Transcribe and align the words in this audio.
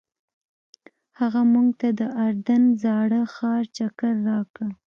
هغه 1.19 1.41
موږ 1.51 1.67
ته 1.79 1.87
د 1.99 2.01
اردن 2.25 2.63
زاړه 2.83 3.21
ښار 3.35 3.63
چکر 3.77 4.13
راکړ. 4.29 4.69